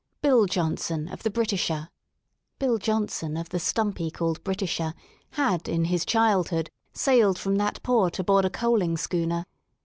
[0.23, 1.89] Bill Johnston of the * Britisher/''
[2.57, 4.95] Bill Johnston of the "stumpy" called Britisher*'
[5.33, 9.45] had in his childhood sailed from that port aboard a coaling' schooner.